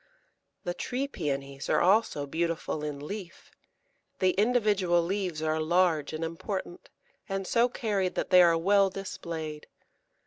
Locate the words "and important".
6.11-6.89